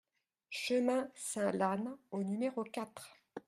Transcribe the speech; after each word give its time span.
Chemin 0.49 1.11
Saint-Lannes 1.13 1.95
au 2.09 2.23
numéro 2.23 2.63
quatre 2.63 3.13